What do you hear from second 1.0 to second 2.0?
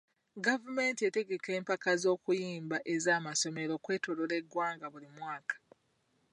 etegeka empaka